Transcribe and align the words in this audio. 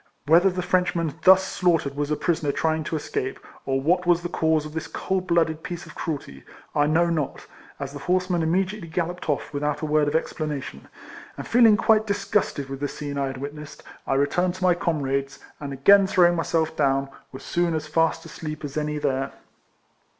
Whether 0.25 0.49
the 0.49 0.63
Frenchman 0.63 1.13
thus 1.25 1.43
slaughtered 1.43 1.95
was 1.95 2.09
a 2.09 2.15
prisoner 2.15 2.51
trying 2.51 2.83
to 2.85 2.95
escape, 2.95 3.39
or 3.67 3.79
what 3.79 4.07
was 4.07 4.23
the 4.23 4.29
cause 4.29 4.65
of 4.65 4.73
this 4.73 4.87
cold 4.87 5.27
blooded 5.27 5.61
piece 5.61 5.85
of 5.85 5.93
cruelty, 5.93 6.43
I 6.73 6.87
know 6.87 7.11
not, 7.11 7.45
as 7.79 7.93
the 7.93 7.99
horsemen 7.99 8.41
immediately 8.41 8.87
galloped 8.87 9.29
off 9.29 9.53
without 9.53 9.81
a 9.81 9.85
word 9.85 10.07
of 10.07 10.15
explanation; 10.15 10.87
and 11.37 11.47
feeling 11.47 11.77
quite 11.77 12.07
dis 12.07 12.25
gusted 12.25 12.67
with 12.67 12.79
the 12.79 12.87
scene 12.87 13.19
I 13.19 13.27
had 13.27 13.37
witnessed, 13.37 13.83
I 14.07 14.15
re 14.15 14.25
turned 14.25 14.55
to 14.55 14.63
my 14.63 14.73
comrades, 14.73 15.37
and 15.59 15.71
again 15.71 16.07
throwing 16.07 16.35
myself 16.35 16.75
down, 16.75 17.07
was 17.31 17.43
soon 17.43 17.75
as 17.75 17.85
fast 17.85 18.25
asleep 18.25 18.65
as 18.65 18.77
any 18.77 18.97
there. 18.97 19.31